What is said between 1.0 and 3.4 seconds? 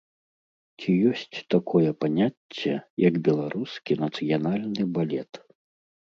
ёсць такое паняцце, як